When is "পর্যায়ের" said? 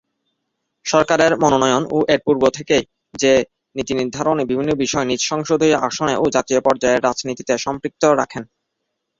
6.63-7.03